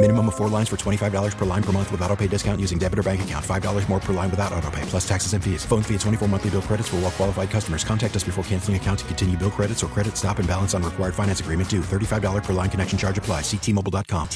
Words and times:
Minimum 0.00 0.28
of 0.28 0.36
four 0.36 0.48
lines 0.48 0.68
for 0.68 0.76
$25 0.76 1.36
per 1.36 1.44
line 1.44 1.62
per 1.62 1.72
month 1.72 1.90
with 1.90 2.00
auto 2.02 2.14
pay 2.14 2.28
discount 2.28 2.60
using 2.60 2.78
debit 2.78 3.00
or 3.00 3.02
bank 3.02 3.20
account. 3.22 3.44
$5 3.44 3.88
more 3.88 3.98
per 3.98 4.12
line 4.12 4.30
without 4.30 4.52
auto 4.52 4.70
pay, 4.70 4.82
plus 4.82 5.06
taxes 5.08 5.32
and 5.32 5.42
fees. 5.42 5.64
Phone 5.66 5.82
fee 5.82 5.94
at 5.96 6.00
24 6.02 6.28
monthly 6.28 6.50
bill 6.50 6.62
credits 6.62 6.88
for 6.88 6.96
all 6.96 7.02
well 7.02 7.10
qualified 7.10 7.50
customers. 7.50 7.82
Contact 7.82 8.14
us 8.14 8.22
before 8.22 8.44
canceling 8.44 8.76
account 8.76 9.00
to 9.00 9.04
continue 9.06 9.36
bill 9.36 9.50
credits 9.50 9.82
or 9.82 9.88
credit 9.88 10.16
stop 10.16 10.38
and 10.38 10.46
balance 10.46 10.72
on 10.72 10.84
required 10.84 11.16
finance 11.16 11.40
agreement 11.40 11.68
due. 11.68 11.80
$35 11.80 12.44
per 12.44 12.52
line 12.52 12.70
connection 12.70 12.96
charge 12.96 13.18
apply. 13.18 13.40
Ctmobile.com. 13.40 14.28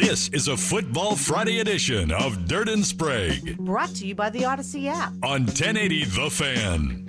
This 0.00 0.28
is 0.28 0.46
a 0.46 0.56
Football 0.56 1.16
Friday 1.16 1.58
edition 1.58 2.12
of 2.12 2.46
Dirt 2.46 2.68
and 2.68 2.86
Sprague 2.86 3.56
Brought 3.58 3.88
to 3.96 4.06
you 4.06 4.14
by 4.14 4.30
the 4.30 4.44
Odyssey 4.44 4.86
app. 4.86 5.12
on 5.24 5.46
1080 5.46 6.04
The 6.04 6.30
Fan. 6.30 7.08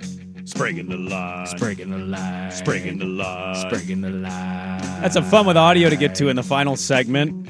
Spraguing 0.60 0.88
the 0.90 0.98
line. 0.98 1.46
Spraguing 1.46 1.90
the 1.90 1.96
line. 1.96 2.50
Spraguing 2.50 2.98
the 2.98 3.06
line. 3.06 3.54
Spraguing 3.56 4.02
the 4.02 4.10
line. 4.10 5.00
That's 5.00 5.14
some 5.14 5.24
fun 5.24 5.46
with 5.46 5.56
audio 5.56 5.88
to 5.88 5.96
get 5.96 6.14
to 6.16 6.28
in 6.28 6.36
the 6.36 6.42
final 6.42 6.76
segment. 6.76 7.48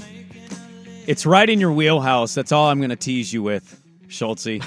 It's 1.09 1.27
right 1.27 1.51
in 1.51 1.59
your 1.59 1.73
wheelhouse. 1.73 2.35
That's 2.35 2.53
all 2.53 2.69
I'm 2.69 2.79
going 2.79 2.91
to 2.91 2.97
tease 2.97 3.33
you 3.33 3.43
with, 3.43 3.83
Schultzy. 4.07 4.63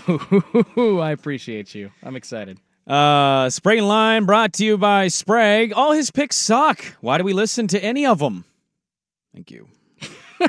Ooh, 0.78 1.00
I 1.00 1.12
appreciate 1.12 1.74
you. 1.74 1.90
I'm 2.04 2.18
excited. 2.18 2.60
Uh, 2.86 3.50
Sprague 3.50 3.78
and 3.78 3.88
Line 3.88 4.26
brought 4.26 4.52
to 4.56 4.66
you 4.66 4.78
by 4.78 5.08
Sprague. 5.08 5.72
All 5.72 5.94
his 5.94 6.12
picks 6.12 6.36
suck. 6.36 6.84
Why 7.00 7.18
do 7.18 7.24
we 7.24 7.32
listen 7.32 7.68
to 7.68 7.82
any 7.82 8.06
of 8.06 8.20
them? 8.20 8.44
Thank 9.34 9.52
you. 9.52 9.70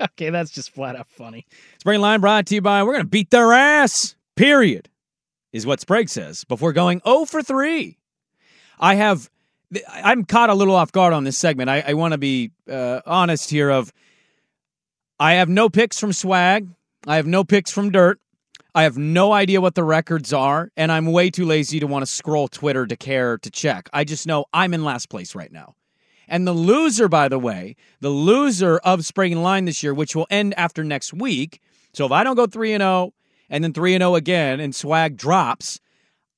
Okay, 0.00 0.30
that's 0.30 0.50
just 0.50 0.70
flat 0.70 0.96
out 0.96 1.08
funny. 1.10 1.46
Sprague 1.78 1.96
and 1.96 2.02
Line 2.02 2.20
brought 2.20 2.46
to 2.46 2.54
you 2.54 2.62
by 2.62 2.82
We're 2.82 2.92
going 2.92 3.04
to 3.04 3.08
beat 3.08 3.30
their 3.30 3.52
ass. 3.52 4.14
Period. 4.34 4.88
Is 5.52 5.66
what 5.66 5.80
Sprague 5.80 6.08
says 6.08 6.44
before 6.44 6.72
going 6.72 7.00
0 7.04 7.24
for 7.24 7.42
3. 7.42 7.98
I 8.78 8.94
have, 8.94 9.28
I'm 9.88 10.24
caught 10.24 10.48
a 10.48 10.54
little 10.54 10.76
off 10.76 10.92
guard 10.92 11.12
on 11.12 11.24
this 11.24 11.36
segment. 11.36 11.68
I, 11.68 11.84
I 11.88 11.94
want 11.94 12.12
to 12.12 12.18
be 12.18 12.52
uh, 12.70 13.00
honest 13.04 13.50
here. 13.50 13.70
Of, 13.70 13.92
I 15.18 15.34
have 15.34 15.48
no 15.48 15.68
picks 15.68 15.98
from 15.98 16.12
Swag. 16.12 16.68
I 17.06 17.16
have 17.16 17.26
no 17.26 17.44
picks 17.44 17.70
from 17.70 17.90
Dirt. 17.90 18.20
I 18.74 18.84
have 18.84 18.96
no 18.96 19.32
idea 19.32 19.60
what 19.60 19.74
the 19.74 19.82
records 19.82 20.32
are, 20.32 20.70
and 20.76 20.92
I'm 20.92 21.06
way 21.06 21.30
too 21.30 21.44
lazy 21.44 21.80
to 21.80 21.86
want 21.86 22.04
to 22.04 22.06
scroll 22.06 22.46
Twitter 22.46 22.86
to 22.86 22.96
care 22.96 23.36
to 23.38 23.50
check. 23.50 23.90
I 23.92 24.04
just 24.04 24.26
know 24.26 24.44
I'm 24.52 24.72
in 24.72 24.84
last 24.84 25.08
place 25.08 25.34
right 25.34 25.50
now. 25.50 25.74
And 26.28 26.46
the 26.46 26.52
loser, 26.52 27.08
by 27.08 27.28
the 27.28 27.38
way, 27.38 27.74
the 28.00 28.10
loser 28.10 28.78
of 28.78 29.00
Spraguing 29.00 29.42
Line 29.42 29.64
this 29.64 29.82
year, 29.82 29.92
which 29.92 30.14
will 30.14 30.28
end 30.30 30.54
after 30.56 30.84
next 30.84 31.12
week. 31.12 31.60
So 31.92 32.06
if 32.06 32.12
I 32.12 32.22
don't 32.22 32.36
go 32.36 32.46
3 32.46 32.74
and 32.74 32.82
0 32.82 33.12
and 33.50 33.62
then 33.62 33.72
3 33.72 33.94
and 33.94 34.02
0 34.02 34.14
again 34.14 34.60
and 34.60 34.74
swag 34.74 35.16
drops, 35.16 35.80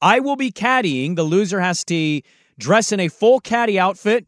I 0.01 0.19
will 0.19 0.37
be 0.37 0.51
caddying. 0.51 1.15
The 1.15 1.23
loser 1.23 1.61
has 1.61 1.85
to 1.85 2.21
dress 2.59 2.91
in 2.91 2.99
a 2.99 3.09
full 3.09 3.39
caddy 3.39 3.79
outfit 3.79 4.27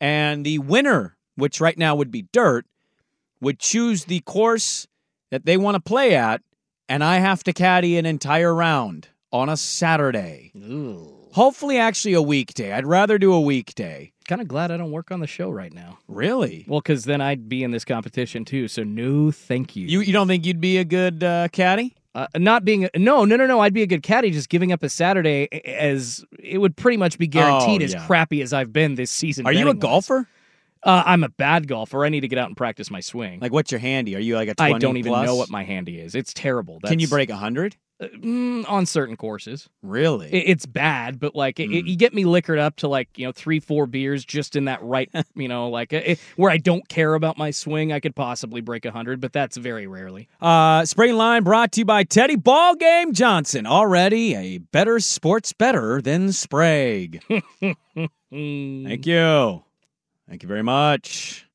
and 0.00 0.46
the 0.46 0.58
winner, 0.58 1.16
which 1.34 1.60
right 1.60 1.76
now 1.76 1.94
would 1.96 2.10
be 2.10 2.22
Dirt, 2.32 2.66
would 3.40 3.58
choose 3.58 4.04
the 4.04 4.20
course 4.20 4.86
that 5.30 5.46
they 5.46 5.56
want 5.56 5.74
to 5.74 5.80
play 5.80 6.14
at 6.14 6.42
and 6.90 7.04
I 7.04 7.18
have 7.18 7.44
to 7.44 7.52
caddy 7.52 7.96
an 7.96 8.04
entire 8.04 8.52
round 8.52 9.08
on 9.32 9.48
a 9.48 9.56
Saturday. 9.56 10.50
Ooh. 10.56 11.16
Hopefully 11.32 11.78
actually 11.78 12.14
a 12.14 12.22
weekday. 12.22 12.72
I'd 12.72 12.84
rather 12.84 13.16
do 13.16 13.32
a 13.32 13.40
weekday. 13.40 14.10
Kind 14.26 14.40
of 14.40 14.48
glad 14.48 14.72
I 14.72 14.76
don't 14.76 14.90
work 14.90 15.12
on 15.12 15.20
the 15.20 15.28
show 15.28 15.50
right 15.50 15.72
now. 15.72 15.98
Really? 16.08 16.64
Well, 16.66 16.80
because 16.80 17.04
then 17.04 17.20
I'd 17.20 17.48
be 17.48 17.62
in 17.62 17.70
this 17.70 17.84
competition 17.84 18.44
too. 18.44 18.66
So 18.66 18.82
no, 18.82 19.30
thank 19.30 19.76
you. 19.76 19.86
You 19.86 20.00
you 20.00 20.12
don't 20.12 20.26
think 20.26 20.44
you'd 20.44 20.60
be 20.60 20.78
a 20.78 20.84
good 20.84 21.22
uh, 21.22 21.46
caddy? 21.52 21.94
Uh, 22.14 22.26
not 22.36 22.64
being 22.64 22.84
a, 22.86 22.90
no 22.98 23.24
no 23.24 23.36
no 23.36 23.46
no 23.46 23.60
I'd 23.60 23.72
be 23.72 23.82
a 23.82 23.86
good 23.86 24.02
caddy 24.02 24.32
just 24.32 24.48
giving 24.48 24.72
up 24.72 24.82
a 24.82 24.88
Saturday 24.88 25.48
as 25.64 26.24
it 26.40 26.58
would 26.58 26.76
pretty 26.76 26.96
much 26.96 27.18
be 27.18 27.28
guaranteed 27.28 27.82
Oh, 27.82 27.84
as 27.84 27.94
crappy 28.06 28.42
as 28.42 28.52
I've 28.52 28.72
been 28.72 28.96
this 28.96 29.12
season. 29.12 29.46
Are 29.46 29.52
you 29.52 29.68
a 29.68 29.74
golfer? 29.74 30.26
Uh, 30.82 31.02
I'm 31.06 31.22
a 31.22 31.28
bad 31.28 31.68
golfer. 31.68 32.04
I 32.04 32.08
need 32.08 32.20
to 32.22 32.28
get 32.28 32.38
out 32.38 32.48
and 32.48 32.56
practice 32.56 32.90
my 32.90 32.98
swing. 33.00 33.38
Like 33.38 33.52
what's 33.52 33.70
your 33.70 33.78
handy? 33.78 34.16
Are 34.16 34.20
you 34.20 34.34
like 34.34 34.48
a 34.48 34.54
20 34.54 34.74
I 34.74 34.78
don't 34.78 34.96
even 34.96 35.12
plus? 35.12 35.24
know 35.26 35.36
what 35.36 35.50
my 35.50 35.62
handy 35.62 36.00
is. 36.00 36.14
It's 36.16 36.34
terrible. 36.34 36.80
Can 36.84 36.98
you 36.98 37.06
That's- 37.06 37.10
break 37.10 37.28
100? 37.28 37.76
Uh, 38.00 38.06
mm, 38.16 38.64
on 38.70 38.86
certain 38.86 39.14
courses? 39.16 39.68
Really? 39.82 40.28
It, 40.32 40.44
it's 40.48 40.64
bad, 40.64 41.20
but 41.20 41.34
like 41.36 41.60
it, 41.60 41.66
Hmm. 41.66 41.74
it- 41.74 41.86
you 41.86 41.96
get 41.96 42.14
me 42.14 42.24
liquored 42.24 42.58
up 42.58 42.76
to 42.76 42.88
like 42.88 43.08
you 43.18 43.26
know 43.26 43.32
three 43.32 43.60
four 43.60 43.86
beers 43.86 44.24
just 44.24 44.56
in 44.56 44.64
that 44.64 44.82
right 44.82 45.10
you 45.34 45.48
know 45.48 45.68
like 45.68 45.92
it, 45.92 46.18
where 46.36 46.50
I 46.50 46.56
don't 46.56 46.88
care 46.88 47.12
about 47.14 47.36
my 47.36 47.50
swing. 47.50 47.92
I 47.92 48.00
could 48.00 48.16
possibly 48.16 48.62
break 48.62 48.84
a 48.86 48.90
hundred, 48.90 49.20
but 49.20 49.32
that's 49.34 49.56
very 49.58 49.86
rarely. 49.86 50.28
Uh, 50.40 50.80
Spraguing 50.82 51.16
Line 51.16 51.42
brought 51.42 51.72
to 51.72 51.80
you 51.82 51.84
by 51.84 52.04
Teddy 52.04 52.36
Ball 52.36 52.74
Game 52.74 53.12
Johnson. 53.12 53.66
Already 53.66 54.34
a 54.34 54.58
better 54.58 54.98
sports 55.00 55.52
better 55.52 56.00
than 56.00 56.32
Sprague. 56.32 57.22
Thank 57.60 59.06
you. 59.06 59.62
Thank 60.28 60.42
you 60.42 60.48
very 60.48 60.62
much. 60.62 61.46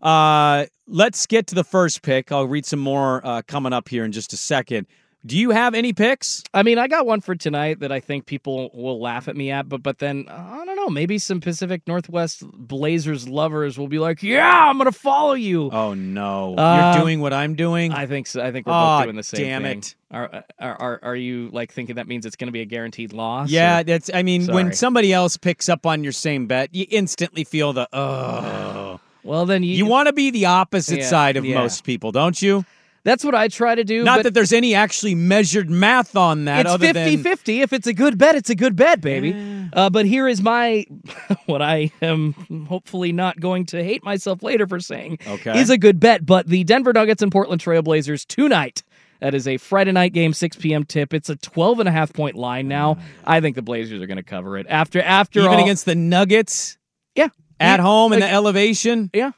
Uh, 0.00 0.66
let's 0.86 1.26
get 1.26 1.46
to 1.48 1.54
the 1.54 1.64
first 1.64 2.02
pick. 2.02 2.30
I'll 2.30 2.46
read 2.46 2.66
some 2.66 2.78
more 2.78 3.24
uh, 3.26 3.42
coming 3.46 3.72
up 3.72 3.88
here 3.88 4.04
in 4.04 4.12
just 4.12 4.32
a 4.32 4.36
second. 4.36 4.86
Do 5.26 5.38
you 5.38 5.50
have 5.52 5.74
any 5.74 5.94
picks? 5.94 6.42
I 6.52 6.62
mean, 6.62 6.76
I 6.78 6.86
got 6.86 7.06
one 7.06 7.22
for 7.22 7.34
tonight 7.34 7.80
that 7.80 7.90
I 7.90 7.98
think 8.00 8.26
people 8.26 8.70
will 8.74 9.00
laugh 9.00 9.26
at 9.26 9.34
me 9.34 9.50
at, 9.50 9.66
but 9.70 9.82
but 9.82 9.98
then 9.98 10.26
I 10.28 10.62
don't 10.66 10.76
know. 10.76 10.90
Maybe 10.90 11.16
some 11.18 11.40
Pacific 11.40 11.80
Northwest 11.86 12.42
Blazers 12.52 13.26
lovers 13.26 13.78
will 13.78 13.88
be 13.88 13.98
like, 13.98 14.22
"Yeah, 14.22 14.68
I'm 14.68 14.76
gonna 14.76 14.92
follow 14.92 15.32
you." 15.32 15.70
Oh 15.72 15.94
no, 15.94 16.54
Uh, 16.56 16.92
you're 16.94 17.02
doing 17.02 17.20
what 17.20 17.32
I'm 17.32 17.54
doing. 17.54 17.90
I 17.92 18.04
think 18.06 18.26
so. 18.26 18.42
I 18.42 18.52
think 18.52 18.66
we're 18.66 18.74
Aw, 18.74 18.98
both 18.98 19.04
doing 19.06 19.16
the 19.16 19.22
same 19.22 19.40
damn 19.46 19.62
thing. 19.62 19.78
it. 19.78 19.94
Are, 20.10 20.44
are 20.60 20.76
are 20.82 21.00
are 21.02 21.16
you 21.16 21.48
like 21.52 21.72
thinking 21.72 21.96
that 21.96 22.06
means 22.06 22.26
it's 22.26 22.36
going 22.36 22.48
to 22.48 22.52
be 22.52 22.60
a 22.60 22.66
guaranteed 22.66 23.14
loss? 23.14 23.48
yeah, 23.48 23.80
or- 23.80 23.84
that's. 23.84 24.10
I 24.12 24.22
mean, 24.22 24.46
when 24.52 24.74
somebody 24.74 25.10
else 25.14 25.38
picks 25.38 25.70
up 25.70 25.86
on 25.86 26.04
your 26.04 26.12
same 26.12 26.46
bet, 26.46 26.74
you 26.74 26.84
instantly 26.90 27.44
feel 27.44 27.72
the 27.72 27.88
oh. 27.94 29.00
Well, 29.22 29.46
then 29.46 29.62
you 29.62 29.74
You 29.74 29.86
want 29.86 30.08
to 30.08 30.12
be 30.12 30.30
the 30.30 30.44
opposite 30.44 30.98
Yeah, 30.98 31.08
side 31.08 31.38
of 31.38 31.46
yeah. 31.46 31.58
most 31.58 31.82
people, 31.84 32.12
don't 32.12 32.40
you? 32.42 32.66
That's 33.04 33.22
what 33.24 33.34
I 33.34 33.48
try 33.48 33.74
to 33.74 33.84
do. 33.84 34.02
Not 34.02 34.22
that 34.22 34.32
there's 34.32 34.52
any 34.52 34.74
actually 34.74 35.14
measured 35.14 35.68
math 35.68 36.16
on 36.16 36.46
that. 36.46 36.60
it's 36.62 36.70
other 36.70 36.86
50 36.86 37.16
than 37.16 37.22
50. 37.22 37.60
If 37.60 37.72
it's 37.74 37.86
a 37.86 37.92
good 37.92 38.16
bet, 38.16 38.34
it's 38.34 38.48
a 38.50 38.54
good 38.54 38.76
bet, 38.76 39.00
baby. 39.02 39.68
Uh, 39.74 39.90
but 39.90 40.06
here 40.06 40.26
is 40.26 40.40
my, 40.42 40.86
what 41.46 41.60
I 41.60 41.92
am 42.00 42.32
hopefully 42.68 43.12
not 43.12 43.38
going 43.38 43.66
to 43.66 43.84
hate 43.84 44.02
myself 44.04 44.42
later 44.42 44.66
for 44.66 44.80
saying 44.80 45.18
Okay. 45.26 45.60
is 45.60 45.68
a 45.68 45.76
good 45.76 46.00
bet. 46.00 46.24
But 46.24 46.46
the 46.46 46.64
Denver 46.64 46.92
Nuggets 46.94 47.22
and 47.22 47.30
Portland 47.30 47.60
Trailblazers 47.62 48.26
tonight. 48.26 48.82
That 49.20 49.34
is 49.34 49.46
a 49.48 49.56
Friday 49.58 49.92
night 49.92 50.12
game, 50.12 50.32
6 50.32 50.56
p.m. 50.56 50.84
tip. 50.84 51.14
It's 51.14 51.28
a 51.30 51.36
12 51.36 51.80
and 51.80 51.88
a 51.88 51.92
half 51.92 52.12
point 52.12 52.36
line 52.36 52.68
now. 52.68 52.98
I 53.24 53.40
think 53.40 53.54
the 53.56 53.62
Blazers 53.62 54.02
are 54.02 54.06
going 54.06 54.16
to 54.16 54.22
cover 54.22 54.58
it. 54.58 54.66
After, 54.68 55.00
after 55.00 55.40
even 55.40 55.52
all, 55.52 55.62
against 55.62 55.84
the 55.86 55.94
Nuggets 55.94 56.76
yeah. 57.14 57.28
at 57.60 57.76
Yeah, 57.78 57.82
home 57.82 58.12
in 58.12 58.20
the 58.20 58.30
elevation. 58.30 59.10
Yeah. 59.14 59.32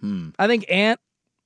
Hmm. 0.00 0.30
I 0.38 0.46
think 0.46 0.66
Ant 0.70 1.00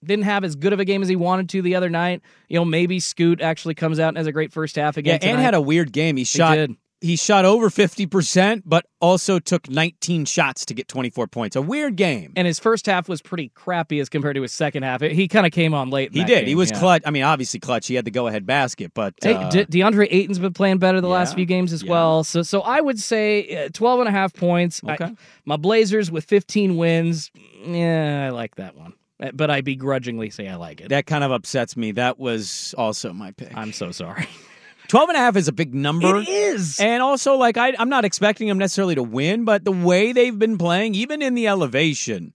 didn't 0.05 0.25
have 0.25 0.45
as 0.45 0.57
good 0.57 0.73
of 0.73 0.81
a 0.81 0.85
game 0.85 1.03
as 1.03 1.09
he 1.09 1.17
wanted 1.17 1.49
to 1.51 1.63
the 1.63 1.75
other 1.75 1.91
night. 1.91 2.23
You 2.49 2.59
know, 2.59 2.65
maybe 2.65 3.01
Scoot 3.01 3.41
actually 3.41 3.75
comes 3.75 3.99
out 4.01 4.09
and 4.09 4.17
has 4.17 4.27
a 4.27 4.33
great 4.33 4.53
first 4.53 4.77
half 4.77 4.97
Yeah, 4.97 5.01
again. 5.01 5.15
Ant 5.15 5.23
tonight. 5.23 5.43
had 5.43 5.55
a 5.55 5.61
weird 5.61 5.93
game. 5.93 6.17
He 6.17 6.25
shot 6.25 6.55
did. 6.55 6.75
he 7.03 7.17
shot 7.17 7.45
over 7.45 7.71
50%, 7.71 8.63
but 8.67 8.85
also 9.01 9.39
took 9.39 9.69
19 9.71 10.25
shots 10.27 10.65
to 10.67 10.75
get 10.75 10.87
24 10.89 11.27
points. 11.29 11.57
A 11.57 11.63
weird 11.63 11.97
game. 11.97 12.33
and 12.37 12.47
his 12.47 12.59
first 12.59 12.87
half 12.87 13.09
was 13.09 13.23
pretty 13.23 13.51
crappy 13.55 14.01
as 14.01 14.09
compared 14.09 14.37
to 14.37 14.43
his 14.43 14.53
second 14.53 14.83
half. 14.83 15.01
He 15.01 15.27
kind 15.29 15.47
of 15.47 15.53
came 15.53 15.73
on 15.75 15.89
late. 15.91 16.13
He 16.13 16.25
did. 16.25 16.47
He 16.47 16.55
was 16.55 16.71
yeah. 16.71 16.79
clutch. 16.79 17.03
I 17.07 17.11
mean, 17.11 17.23
obviously 17.23 17.61
clutch. 17.61 17.87
He 17.87 17.95
had 17.95 18.05
the 18.05 18.11
go-ahead 18.11 18.45
basket, 18.47 18.93
but 18.95 19.15
uh, 19.25 19.49
De- 19.51 19.67
DeAndre 19.67 20.09
Ayton's 20.11 20.39
been 20.39 20.53
playing 20.53 20.79
better 20.79 21.01
the 21.01 21.09
last 21.09 21.35
few 21.35 21.47
games 21.47 21.73
as 21.73 21.83
yeah. 21.83 21.91
well. 21.91 22.25
So 22.25 22.43
so 22.43 22.61
I 22.63 22.81
would 22.81 22.99
say 23.01 23.67
uh, 23.67 23.69
12 23.73 24.01
and 24.01 24.09
a 24.09 24.13
half 24.13 24.33
points. 24.35 24.81
I- 24.87 24.95
Okay. 24.95 25.15
my 25.47 25.57
Blazers 25.57 26.11
with 26.11 26.25
15 26.25 26.77
wins. 26.77 27.31
Yeah, 27.65 28.27
I 28.27 28.31
like 28.31 28.57
that 28.57 28.77
one. 28.77 28.93
Uh, 29.21 29.31
But 29.35 29.51
I 29.51 29.61
begrudgingly 29.61 30.31
say 30.31 30.49
I 30.49 30.57
like 30.57 30.81
it. 30.81 30.89
that 30.89 31.07
kind 31.07 31.25
of 31.25 31.31
upsets 31.31 31.77
me. 31.77 31.93
That 31.93 32.19
was 32.19 32.75
also 32.79 33.13
my 33.13 33.33
pick. 33.33 33.57
I'm 33.57 33.73
so 33.73 33.91
sorry. 33.93 34.27
12 34.89 35.09
and 35.11 35.17
a 35.17 35.21
half 35.21 35.37
is 35.37 35.47
a 35.47 35.53
big 35.53 35.73
number. 35.73 36.17
It 36.17 36.29
is. 36.29 36.81
And 36.81 37.01
also, 37.01 37.37
like, 37.37 37.57
I, 37.57 37.75
I'm 37.79 37.89
not 37.89 38.05
expecting 38.05 38.49
them 38.49 38.59
necessarily 38.59 38.97
to 38.97 39.05
win, 39.05 39.45
but 39.45 39.65
the 39.65 39.71
way 39.71 40.13
they've 40.13 40.37
been 40.37 40.59
playing, 40.59 40.97
even 40.97 41.23
in 41.23 41.35
the 41.35 41.47
elevation, 41.47 42.35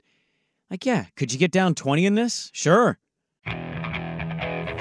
like, 0.72 0.86
yeah, 0.86 1.06
could 1.18 1.34
you 1.34 1.40
get 1.40 1.52
down 1.52 1.76
20 1.76 2.06
in 2.06 2.16
this? 2.16 2.52
Sure. 2.54 2.98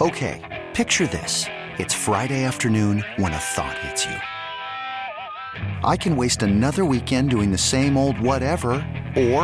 Okay, 0.00 0.65
picture 0.75 1.07
this. 1.09 1.47
It's 1.79 1.95
Friday 1.95 2.45
afternoon 2.45 3.05
when 3.17 3.33
a 3.33 3.39
thought 3.39 3.77
hits 3.79 4.05
you. 4.07 4.17
I 5.83 5.97
can 5.97 6.17
waste 6.17 6.43
another 6.43 6.85
weekend 6.85 7.31
doing 7.31 7.50
the 7.50 7.59
same 7.59 7.97
old 7.97 8.21
whatever, 8.21 8.73
or 9.17 9.43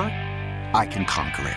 I 0.73 0.87
can 0.89 1.05
conquer 1.05 1.49
it. 1.49 1.57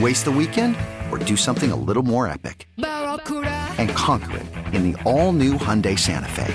Waste 0.00 0.24
the 0.26 0.30
weekend 0.32 0.76
or 1.10 1.18
do 1.18 1.36
something 1.36 1.70
a 1.72 1.76
little 1.76 2.02
more 2.02 2.28
epic? 2.28 2.68
And 2.76 3.88
conquer 3.90 4.36
it 4.38 4.46
in 4.74 4.92
the 4.92 5.02
all 5.04 5.32
new 5.32 5.54
Hyundai 5.54 5.98
Santa 5.98 6.28
Fe. 6.28 6.54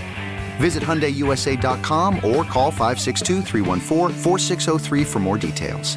Visit 0.58 0.84
HyundaiUSA.com 0.84 2.16
or 2.18 2.44
call 2.44 2.72
562-314-4603 2.72 5.06
for 5.06 5.20
more 5.20 5.38
details. 5.40 5.96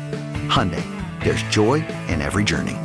Hyundai, 0.49 0.83
there's 1.23 1.43
joy 1.45 1.85
in 2.09 2.23
every 2.23 2.45
journey. 2.45 2.77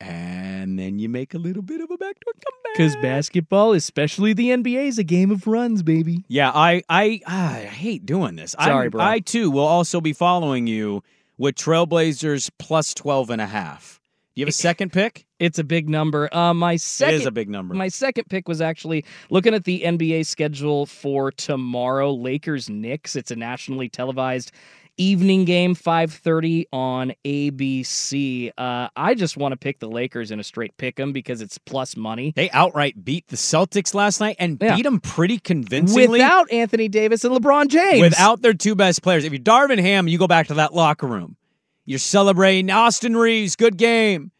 And 0.00 0.78
then 0.78 0.98
you 1.00 1.08
make 1.08 1.34
a 1.34 1.38
little 1.38 1.62
bit 1.62 1.80
of 1.80 1.90
a 1.90 1.96
backdoor 1.96 2.32
comeback. 2.34 2.72
Because 2.74 2.94
basketball, 2.96 3.72
especially 3.72 4.32
the 4.32 4.50
NBA, 4.50 4.86
is 4.86 4.98
a 5.00 5.04
game 5.04 5.32
of 5.32 5.48
runs, 5.48 5.82
baby. 5.82 6.22
Yeah, 6.28 6.52
I 6.54 6.82
I, 6.88 7.20
ah, 7.26 7.56
I 7.56 7.60
hate 7.62 8.06
doing 8.06 8.36
this. 8.36 8.52
Sorry, 8.52 8.82
I'm- 8.84 8.90
bro. 8.90 9.02
I 9.02 9.18
too 9.18 9.50
will 9.50 9.66
also 9.66 10.00
be 10.00 10.12
following 10.12 10.68
you 10.68 11.02
with 11.38 11.54
Trailblazers 11.54 12.50
plus 12.58 12.92
12 12.94 13.30
and 13.30 13.40
a 13.40 13.46
half. 13.46 14.00
Do 14.34 14.40
you 14.40 14.46
have 14.46 14.50
a 14.50 14.52
second 14.52 14.92
pick? 14.92 15.26
It's 15.38 15.58
a 15.58 15.64
big 15.64 15.88
number. 15.88 16.32
Uh, 16.34 16.54
my 16.54 16.76
second 16.76 17.14
it 17.14 17.20
is 17.20 17.26
a 17.26 17.30
big 17.32 17.48
number. 17.48 17.74
My 17.74 17.88
second 17.88 18.24
pick 18.28 18.46
was 18.46 18.60
actually 18.60 19.04
looking 19.30 19.54
at 19.54 19.64
the 19.64 19.82
NBA 19.82 20.26
schedule 20.26 20.86
for 20.86 21.32
tomorrow. 21.32 22.12
Lakers 22.12 22.68
Knicks. 22.68 23.16
It's 23.16 23.30
a 23.30 23.36
nationally 23.36 23.88
televised 23.88 24.52
evening 24.98 25.44
game, 25.44 25.74
five 25.74 26.12
thirty 26.12 26.66
on 26.72 27.12
ABC. 27.24 28.50
Uh, 28.58 28.88
I 28.96 29.14
just 29.14 29.36
want 29.36 29.52
to 29.52 29.56
pick 29.56 29.78
the 29.78 29.88
Lakers 29.88 30.30
in 30.30 30.40
a 30.40 30.44
straight 30.44 30.76
pick 30.76 30.98
'em 31.00 31.12
because 31.12 31.40
it's 31.40 31.56
plus 31.58 31.96
money. 31.96 32.32
They 32.36 32.50
outright 32.50 33.04
beat 33.04 33.26
the 33.28 33.36
Celtics 33.36 33.94
last 33.94 34.20
night 34.20 34.36
and 34.38 34.58
Yeah. 34.60 34.76
beat 34.76 34.82
them 34.82 35.00
pretty 35.00 35.38
convincingly. 35.38 36.08
Without 36.08 36.50
Anthony 36.52 36.88
Davis 36.88 37.24
and 37.24 37.34
LeBron 37.34 37.68
James. 37.68 38.00
Without 38.00 38.42
their 38.42 38.54
two 38.54 38.74
best 38.74 39.02
players. 39.02 39.24
If 39.24 39.32
you're 39.32 39.40
Darvin 39.40 39.78
Ham, 39.80 40.08
you 40.08 40.18
go 40.18 40.26
back 40.26 40.48
to 40.48 40.54
that 40.54 40.74
locker 40.74 41.06
room. 41.06 41.36
You're 41.84 41.98
celebrating 41.98 42.70
Austin 42.70 43.16
Reaves, 43.16 43.56
good 43.56 43.76
game. 43.78 44.30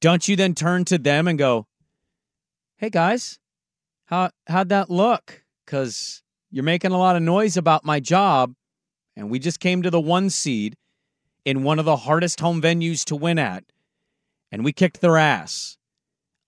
Don't 0.00 0.26
you 0.26 0.36
then 0.36 0.54
turn 0.54 0.84
to 0.86 0.96
them 0.96 1.28
and 1.28 1.38
go, 1.38 1.66
"Hey 2.78 2.88
guys, 2.88 3.38
how 4.06 4.30
how'd 4.46 4.70
that 4.70 4.88
look? 4.88 5.44
Because 5.66 6.22
you're 6.50 6.64
making 6.64 6.92
a 6.92 6.98
lot 6.98 7.16
of 7.16 7.22
noise 7.22 7.56
about 7.58 7.84
my 7.84 8.00
job, 8.00 8.54
and 9.20 9.30
we 9.30 9.38
just 9.38 9.60
came 9.60 9.82
to 9.82 9.90
the 9.90 10.00
one 10.00 10.30
seed 10.30 10.76
in 11.44 11.62
one 11.62 11.78
of 11.78 11.84
the 11.84 11.96
hardest 11.96 12.40
home 12.40 12.60
venues 12.60 13.04
to 13.04 13.14
win 13.14 13.38
at, 13.38 13.64
and 14.50 14.64
we 14.64 14.72
kicked 14.72 15.00
their 15.00 15.16
ass." 15.16 15.76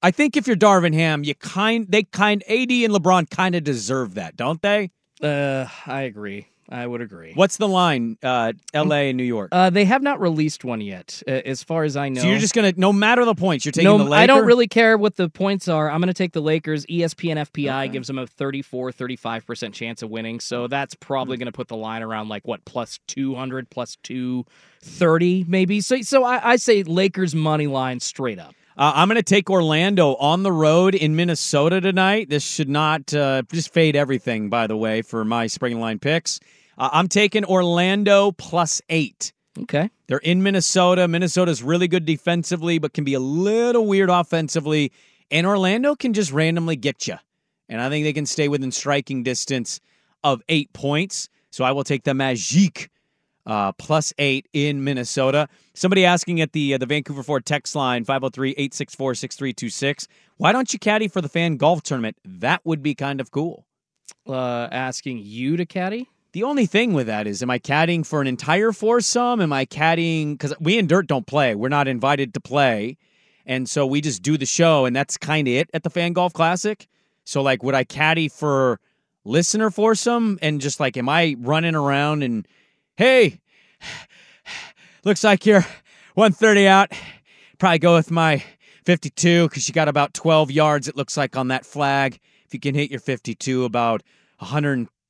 I 0.03 0.11
think 0.11 0.37
if 0.37 0.49
you're 0.49 0.57
Darvin 0.57 0.95
Ham, 0.95 1.23
you 1.23 1.35
kind 1.37 1.87
they 1.89 2.03
kind 2.03 2.43
AD 2.49 2.71
and 2.71 2.93
LeBron 2.93 3.31
kind 3.31 3.55
of 3.55 3.63
deserve 3.63 4.15
that, 4.15 4.37
don't 4.37 4.61
they? 4.61 4.91
Uh, 5.23 5.67
I 5.87 6.03
agree. 6.03 6.49
I 6.73 6.87
would 6.87 7.03
agree. 7.03 7.33
What's 7.35 7.59
the 7.59 7.69
line? 7.69 8.17
Uh, 8.23 8.55
L.A. 8.73 9.11
and 9.11 9.17
New 9.19 9.25
York. 9.25 9.51
Uh, 9.53 9.69
they 9.69 9.85
have 9.85 10.03
not 10.03 10.21
released 10.21 10.65
one 10.65 10.81
yet, 10.81 11.23
uh, 11.29 11.31
as 11.31 11.63
far 11.63 11.85
as 11.85 11.97
I 11.97 12.09
know. 12.09 12.23
So 12.23 12.29
you're 12.29 12.39
just 12.39 12.55
gonna, 12.55 12.73
no 12.77 12.93
matter 12.93 13.25
the 13.25 13.35
points, 13.35 13.65
you're 13.67 13.73
taking 13.73 13.85
no, 13.85 13.99
the 13.99 14.05
Lakers. 14.05 14.23
I 14.23 14.27
don't 14.27 14.47
really 14.47 14.69
care 14.69 14.97
what 14.97 15.17
the 15.17 15.29
points 15.29 15.69
are. 15.69 15.91
I'm 15.91 16.01
going 16.01 16.09
to 16.09 16.15
take 16.15 16.33
the 16.33 16.41
Lakers. 16.41 16.87
ESPN 16.87 17.37
FPI 17.37 17.93
gives 17.93 18.09
them 18.09 18.19
a 18.19 18.27
34, 18.27 18.91
35% 18.93 19.73
chance 19.73 20.03
of 20.03 20.11
winning. 20.11 20.41
So 20.41 20.67
that's 20.67 20.95
probably 20.95 21.37
going 21.37 21.47
to 21.47 21.53
put 21.53 21.69
the 21.69 21.77
line 21.77 22.03
around 22.03 22.29
like 22.29 22.47
what, 22.47 22.65
plus 22.65 22.99
200, 23.07 23.69
plus 23.69 23.97
230 24.03 25.45
maybe. 25.47 25.81
So, 25.81 26.01
so 26.03 26.25
I, 26.25 26.53
I 26.53 26.57
say 26.57 26.83
Lakers 26.83 27.35
money 27.35 27.67
line 27.67 28.01
straight 28.01 28.39
up. 28.39 28.55
Uh, 28.77 28.93
I'm 28.95 29.09
going 29.09 29.17
to 29.17 29.23
take 29.23 29.51
Orlando 29.51 30.15
on 30.15 30.43
the 30.43 30.53
road 30.53 30.95
in 30.95 31.15
Minnesota 31.15 31.81
tonight. 31.83 32.31
This 32.31 32.43
should 32.43 32.71
not 32.71 33.13
uh, 33.13 33.43
just 33.53 33.73
fade 33.75 33.97
everything, 33.97 34.49
by 34.49 34.67
the 34.67 34.77
way, 34.77 35.03
for 35.03 35.27
my 35.27 35.47
Spraguing 35.47 35.79
Line 35.79 35.99
picks. 35.99 36.41
Uh, 36.79 36.91
I'm 36.93 37.09
taking 37.09 37.45
Orlando 37.45 38.33
plus 38.33 38.81
eight. 38.89 39.33
Okay. 39.59 39.91
They're 40.07 40.19
in 40.19 40.43
Minnesota. 40.43 41.07
Minnesota's 41.09 41.63
really 41.63 41.89
good 41.89 42.05
defensively, 42.05 42.79
but 42.79 42.95
can 42.95 43.05
be 43.05 43.15
a 43.15 43.21
little 43.21 43.87
weird 43.87 44.11
offensively. 44.11 44.93
And 45.31 45.47
Orlando 45.47 45.95
can 45.95 46.13
just 46.13 46.33
randomly 46.33 46.77
get 46.77 47.07
you. 47.07 47.17
And 47.69 47.81
I 47.81 47.89
think 47.89 48.05
they 48.05 48.13
can 48.13 48.27
stay 48.27 48.49
within 48.49 48.71
striking 48.71 49.23
distance 49.23 49.81
of 50.25 50.43
eight 50.49 50.73
points. 50.73 51.29
So 51.51 51.65
I 51.65 51.73
will 51.73 51.85
take 51.85 52.05
the 52.05 52.15
Magic 52.15 52.91
uh, 53.47 53.73
plus 53.73 54.13
eight 54.19 54.49
in 54.53 54.85
Minnesota. 54.85 55.49
Somebody 55.75 56.05
asking 56.05 56.41
at 56.41 56.53
the 56.53 56.75
uh, 56.75 56.79
the 56.79 56.87
Vancouver 56.87 57.23
Ford 57.23 57.45
text 57.45 57.75
line 57.75 58.05
503-864-6326. 58.05 60.07
Why 60.37 60.53
don't 60.53 60.73
you 60.73 60.79
caddy 60.79 61.09
for 61.09 61.21
the 61.21 61.29
fan 61.29 61.57
golf 61.57 61.83
tournament? 61.83 62.17
That 62.25 62.61
would 62.65 62.83
be 62.83 62.95
kind 62.95 63.21
of 63.21 63.31
cool. 63.31 63.67
Uh, 64.27 64.69
asking 64.71 65.19
you 65.19 65.57
to 65.57 65.67
caddy? 65.67 66.09
The 66.33 66.43
only 66.45 66.67
thing 66.67 66.95
with 66.95 67.07
that 67.09 67.27
is, 67.27 67.43
am 67.43 67.51
I 67.51 67.59
caddying 67.59 68.07
for 68.07 68.21
an 68.21 68.27
entire 68.27 68.73
foursome? 68.73 69.41
Am 69.41 69.53
I 69.53 69.67
caddying 69.67 70.33
because 70.33 70.55
we 70.61 70.79
in 70.79 70.87
Dirt 70.87 71.07
don't 71.07 71.27
play? 71.27 71.55
We're 71.55 71.69
not 71.69 71.89
invited 71.89 72.33
to 72.35 72.41
play, 72.41 72.97
and 73.45 73.69
so 73.69 73.87
we 73.87 74.01
just 74.01 74.23
do 74.23 74.39
the 74.39 74.47
show, 74.47 74.87
and 74.87 74.97
that's 74.97 75.19
kind 75.19 75.47
of 75.47 75.55
it 75.55 75.71
at 75.75 75.83
the 75.83 75.91
Fan 75.91 76.15
Golf 76.15 76.33
Classic. 76.33 76.87
So, 77.25 77.43
like, 77.43 77.63
would 77.63 77.75
I 77.75 77.85
caddy 77.85 78.29
for 78.29 78.81
listener 79.25 79.71
foursome 79.71 80.39
and 80.43 80.61
just 80.61 80.81
like, 80.81 80.97
am 80.97 81.09
I 81.09 81.37
running 81.39 81.75
around 81.75 82.23
and 82.23 82.47
hey, 82.97 83.41
looks 85.05 85.25
like 85.25 85.47
you're 85.47 85.67
130 86.15 86.67
out. 86.67 86.93
Probably 87.59 87.79
go 87.79 87.95
with 87.95 88.11
my 88.11 88.45
52 88.85 89.49
because 89.49 89.69
you 89.69 89.75
got 89.75 89.89
about 89.89 90.15
12 90.15 90.51
yards. 90.51 90.89
It 90.89 90.97
looks 90.97 91.17
like 91.17 91.37
on 91.37 91.49
that 91.49 91.65
flag. 91.65 92.19
If 92.47 92.55
you 92.55 92.61
can 92.61 92.75
hit 92.75 92.91
your 92.91 93.01
52 93.01 93.65
about 93.65 94.03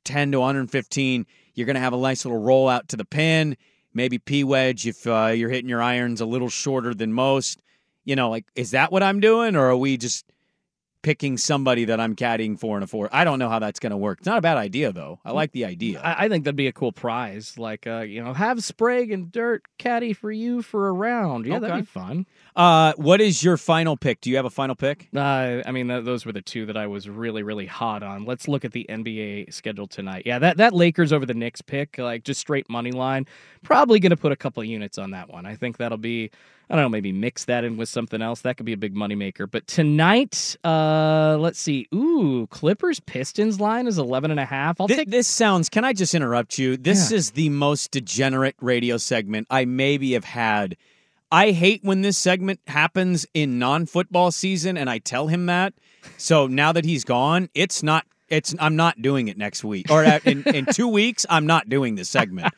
110 0.02 0.32
to 0.32 0.40
115, 0.40 1.26
you're 1.54 1.66
going 1.66 1.74
to 1.74 1.80
have 1.80 1.92
a 1.92 1.96
nice 1.96 2.24
little 2.24 2.40
roll 2.40 2.68
out 2.68 2.88
to 2.88 2.96
the 2.96 3.04
pin. 3.04 3.56
Maybe 3.94 4.18
P 4.18 4.42
wedge 4.42 4.86
if 4.86 5.06
uh, 5.06 5.26
you're 5.28 5.50
hitting 5.50 5.68
your 5.68 5.82
irons 5.82 6.20
a 6.20 6.26
little 6.26 6.48
shorter 6.48 6.94
than 6.94 7.12
most. 7.12 7.60
You 8.04 8.16
know, 8.16 8.30
like, 8.30 8.46
is 8.56 8.72
that 8.72 8.90
what 8.90 9.02
I'm 9.02 9.20
doing, 9.20 9.54
or 9.54 9.68
are 9.68 9.76
we 9.76 9.96
just 9.96 10.24
picking 11.02 11.36
somebody 11.36 11.84
that 11.86 12.00
I'm 12.00 12.14
caddying 12.16 12.58
for 12.58 12.76
in 12.76 12.82
a 12.82 12.86
four? 12.86 13.08
I 13.12 13.24
don't 13.24 13.38
know 13.38 13.48
how 13.48 13.58
that's 13.58 13.80
going 13.80 13.90
to 13.90 13.96
work. 13.96 14.18
It's 14.20 14.26
not 14.26 14.38
a 14.38 14.42
bad 14.42 14.56
idea, 14.56 14.92
though. 14.92 15.18
I 15.24 15.32
like 15.32 15.52
the 15.52 15.64
idea. 15.64 16.00
I, 16.00 16.24
I 16.24 16.28
think 16.28 16.44
that'd 16.44 16.56
be 16.56 16.68
a 16.68 16.72
cool 16.72 16.92
prize. 16.92 17.58
Like, 17.58 17.86
uh, 17.86 18.00
you 18.00 18.22
know, 18.22 18.32
have 18.32 18.62
Sprague 18.64 19.10
and 19.12 19.30
Dirt 19.30 19.64
caddy 19.78 20.12
for 20.12 20.30
you 20.32 20.62
for 20.62 20.88
a 20.88 20.92
round. 20.92 21.46
Yeah, 21.46 21.56
Okay. 21.56 21.66
that'd 21.68 21.84
be 21.84 21.86
fun. 21.86 22.26
Uh, 22.54 22.92
what 22.96 23.20
is 23.20 23.42
your 23.42 23.56
final 23.56 23.96
pick? 23.96 24.20
Do 24.20 24.30
you 24.30 24.36
have 24.36 24.44
a 24.44 24.50
final 24.50 24.74
pick? 24.74 25.08
Uh, 25.14 25.62
I 25.66 25.70
mean, 25.72 25.88
th- 25.88 26.04
those 26.04 26.24
were 26.24 26.32
the 26.32 26.42
two 26.42 26.66
that 26.66 26.76
I 26.76 26.86
was 26.86 27.08
really, 27.08 27.42
really 27.42 27.66
hot 27.66 28.02
on. 28.02 28.24
Let's 28.24 28.46
look 28.46 28.64
at 28.64 28.72
the 28.72 28.86
NBA 28.88 29.52
schedule 29.52 29.86
tonight. 29.86 30.22
Yeah, 30.26 30.38
that, 30.38 30.58
that 30.58 30.72
Lakers 30.74 31.12
over 31.12 31.26
the 31.26 31.34
Knicks 31.34 31.62
pick, 31.62 31.98
like 31.98 32.24
just 32.24 32.40
straight 32.40 32.68
money 32.70 32.92
line, 32.92 33.26
probably 33.62 33.98
going 34.00 34.10
to 34.10 34.16
put 34.16 34.32
a 34.32 34.36
couple 34.36 34.62
of 34.62 34.66
units 34.68 34.98
on 34.98 35.10
that 35.12 35.28
one. 35.30 35.46
I 35.46 35.56
think 35.56 35.78
that'll 35.78 35.96
be, 35.98 36.30
I 36.68 36.74
don't 36.74 36.84
know, 36.84 36.88
maybe 36.90 37.10
mix 37.12 37.46
that 37.46 37.64
in 37.64 37.76
with 37.76 37.88
something 37.88 38.20
else. 38.20 38.42
That 38.42 38.56
could 38.58 38.66
be 38.66 38.72
a 38.74 38.76
big 38.78 38.94
moneymaker. 38.94 39.50
But 39.50 39.66
tonight, 39.66 40.56
uh, 40.62 40.91
Uh, 40.92 41.36
let's 41.38 41.58
see. 41.58 41.86
Ooh, 41.94 42.46
Clippers 42.50 43.00
Pistons 43.00 43.58
line 43.60 43.86
is 43.86 43.98
11 43.98 44.30
and 44.30 44.38
a 44.40 44.44
half. 44.44 44.80
I'll 44.80 44.88
Thi- 44.88 44.96
take 44.96 45.10
this 45.10 45.26
sounds. 45.28 45.68
Can 45.68 45.84
I 45.84 45.92
just 45.92 46.14
interrupt 46.14 46.58
you? 46.58 46.76
This 46.76 47.10
Yeah. 47.10 47.16
is 47.16 47.30
the 47.32 47.48
most 47.48 47.90
degenerate 47.90 48.56
radio 48.60 48.96
segment 48.98 49.46
I 49.50 49.64
maybe 49.64 50.12
have 50.12 50.24
had. 50.24 50.76
I 51.30 51.52
hate 51.52 51.82
when 51.82 52.02
this 52.02 52.18
segment 52.18 52.60
happens 52.66 53.26
in 53.32 53.58
non-football 53.58 54.32
season, 54.32 54.76
and 54.76 54.90
I 54.90 54.98
tell 54.98 55.28
him 55.28 55.46
that. 55.46 55.72
So 56.18 56.46
now 56.46 56.72
that 56.72 56.84
he's 56.84 57.04
gone, 57.04 57.48
it's 57.54 57.82
not. 57.82 58.04
It's. 58.28 58.54
I'm 58.58 58.76
not 58.76 59.00
doing 59.00 59.28
it 59.28 59.36
next 59.38 59.62
week 59.64 59.90
or 59.90 60.04
uh, 60.04 60.18
in, 60.24 60.42
in 60.44 60.66
two 60.66 60.88
weeks. 60.88 61.24
I'm 61.30 61.46
not 61.46 61.68
doing 61.68 61.94
this 61.94 62.08
segment. 62.10 62.52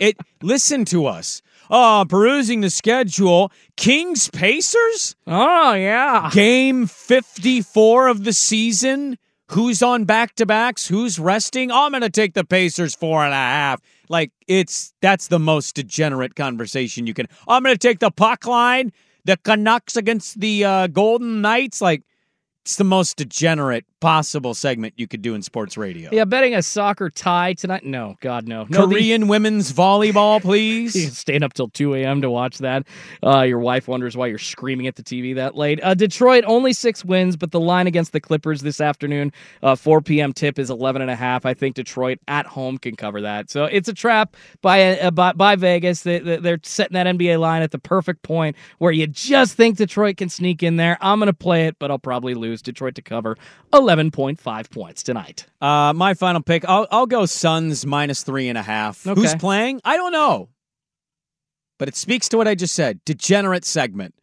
It. 0.00 0.16
Listen 0.42 0.84
to 0.86 1.06
us. 1.06 1.42
Oh, 1.74 2.04
perusing 2.06 2.60
the 2.60 2.68
schedule. 2.68 3.50
Kings 3.78 4.28
Pacers? 4.28 5.16
Oh, 5.26 5.72
yeah. 5.72 6.28
Game 6.30 6.86
54 6.86 8.08
of 8.08 8.24
the 8.24 8.34
season. 8.34 9.16
Who's 9.52 9.82
on 9.82 10.04
back 10.04 10.34
to 10.34 10.44
backs? 10.44 10.86
Who's 10.86 11.18
resting? 11.18 11.70
Oh, 11.70 11.86
I'm 11.86 11.92
going 11.92 12.02
to 12.02 12.10
take 12.10 12.34
the 12.34 12.44
Pacers 12.44 12.94
four 12.94 13.24
and 13.24 13.32
a 13.32 13.36
half. 13.36 13.80
Like, 14.10 14.32
it's 14.46 14.92
that's 15.00 15.28
the 15.28 15.38
most 15.38 15.74
degenerate 15.74 16.36
conversation 16.36 17.06
you 17.06 17.14
can. 17.14 17.26
Oh, 17.48 17.54
I'm 17.54 17.62
going 17.62 17.74
to 17.74 17.78
take 17.78 18.00
the 18.00 18.10
puck 18.10 18.46
line, 18.46 18.92
the 19.24 19.38
Canucks 19.38 19.96
against 19.96 20.40
the 20.40 20.66
uh, 20.66 20.86
Golden 20.88 21.40
Knights. 21.40 21.80
Like, 21.80 22.02
it's 22.64 22.76
the 22.76 22.84
most 22.84 23.16
degenerate 23.16 23.84
possible 23.98 24.54
segment 24.54 24.94
you 24.96 25.08
could 25.08 25.22
do 25.22 25.34
in 25.34 25.42
sports 25.42 25.76
radio. 25.76 26.10
Yeah, 26.12 26.24
betting 26.24 26.54
a 26.54 26.62
soccer 26.62 27.10
tie 27.10 27.54
tonight. 27.54 27.84
No, 27.84 28.16
God, 28.20 28.46
no. 28.46 28.66
no 28.68 28.86
Korean 28.86 29.22
the, 29.22 29.26
women's 29.28 29.72
volleyball, 29.72 30.40
please. 30.40 30.94
you 30.96 31.08
staying 31.08 31.42
up 31.42 31.54
till 31.54 31.68
2 31.68 31.94
a.m. 31.94 32.20
to 32.22 32.30
watch 32.30 32.58
that. 32.58 32.84
Uh, 33.24 33.42
your 33.42 33.58
wife 33.58 33.88
wonders 33.88 34.16
why 34.16 34.28
you're 34.28 34.38
screaming 34.38 34.86
at 34.86 34.94
the 34.94 35.02
TV 35.02 35.34
that 35.36 35.56
late. 35.56 35.80
Uh, 35.82 35.94
Detroit 35.94 36.44
only 36.46 36.72
six 36.72 37.04
wins, 37.04 37.36
but 37.36 37.50
the 37.50 37.60
line 37.60 37.88
against 37.88 38.12
the 38.12 38.20
Clippers 38.20 38.60
this 38.60 38.80
afternoon, 38.80 39.32
uh, 39.62 39.74
4 39.74 40.00
p.m. 40.00 40.32
tip 40.32 40.58
is 40.58 40.70
11 40.70 41.02
and 41.02 41.10
a 41.10 41.16
half. 41.16 41.44
I 41.44 41.54
think 41.54 41.74
Detroit 41.74 42.18
at 42.28 42.46
home 42.46 42.78
can 42.78 42.94
cover 42.94 43.20
that. 43.22 43.50
So 43.50 43.64
it's 43.64 43.88
a 43.88 43.94
trap 43.94 44.36
by 44.62 44.98
uh, 44.98 45.10
by, 45.10 45.32
by 45.32 45.56
Vegas. 45.56 46.02
They, 46.02 46.18
they're 46.18 46.60
setting 46.62 46.94
that 46.94 47.06
NBA 47.06 47.40
line 47.40 47.62
at 47.62 47.72
the 47.72 47.78
perfect 47.78 48.22
point 48.22 48.56
where 48.78 48.92
you 48.92 49.08
just 49.08 49.56
think 49.56 49.78
Detroit 49.78 50.16
can 50.16 50.28
sneak 50.28 50.62
in 50.62 50.76
there. 50.76 50.96
I'm 51.00 51.18
going 51.18 51.26
to 51.26 51.32
play 51.32 51.66
it, 51.66 51.78
but 51.78 51.90
I'll 51.90 51.98
probably 51.98 52.34
lose. 52.34 52.51
Detroit 52.60 52.94
to 52.96 53.02
cover 53.02 53.36
11.5 53.72 54.70
points 54.70 55.02
tonight. 55.02 55.46
Uh, 55.60 55.92
my 55.94 56.12
final 56.14 56.42
pick, 56.42 56.68
I'll, 56.68 56.86
I'll 56.90 57.06
go 57.06 57.24
Suns 57.24 57.86
minus 57.86 58.22
three 58.22 58.48
and 58.48 58.58
a 58.58 58.62
half. 58.62 59.06
Okay. 59.06 59.18
Who's 59.18 59.34
playing? 59.36 59.80
I 59.84 59.96
don't 59.96 60.12
know. 60.12 60.48
But 61.78 61.88
it 61.88 61.96
speaks 61.96 62.28
to 62.28 62.36
what 62.36 62.46
I 62.46 62.54
just 62.54 62.74
said. 62.74 63.00
Degenerate 63.04 63.64
segment. 63.64 64.14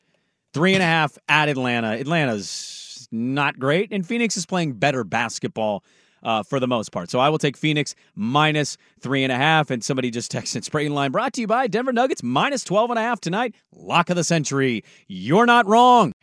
Three 0.54 0.74
and 0.74 0.84
a 0.84 0.86
half 0.86 1.18
at 1.28 1.50
Atlanta. 1.50 1.94
Atlanta's 1.94 3.08
not 3.12 3.58
great, 3.58 3.92
and 3.92 4.06
Phoenix 4.06 4.38
is 4.38 4.46
playing 4.46 4.74
better 4.74 5.04
basketball 5.04 5.84
uh, 6.24 6.44
for 6.44 6.60
the 6.60 6.68
most 6.68 6.92
part. 6.92 7.10
So 7.10 7.20
I 7.20 7.30
will 7.30 7.38
take 7.38 7.58
Phoenix 7.58 7.96
minus 8.16 8.78
three 9.00 9.24
and 9.24 9.32
a 9.32 9.36
half. 9.36 9.72
And 9.72 9.84
somebody 9.84 10.12
just 10.12 10.32
texted 10.34 10.68
Spraguing 10.68 10.92
Line 10.92 11.12
brought 11.12 11.34
to 11.34 11.42
you 11.42 11.48
by 11.48 11.68
Denver 11.68 11.94
Nuggets 11.94 12.24
minus 12.24 12.64
12 12.64 12.92
and 12.92 13.00
a 13.00 13.02
half 13.02 13.20
tonight. 13.20 13.56
Lock 13.74 14.10
of 14.10 14.16
the 14.16 14.24
century. 14.24 14.84
You're 15.08 15.46
not 15.46 15.68
wrong. 15.68 16.14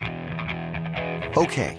Okay. 1.37 1.79